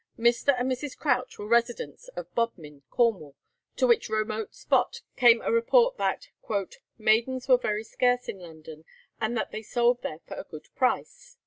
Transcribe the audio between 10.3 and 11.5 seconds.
a good price."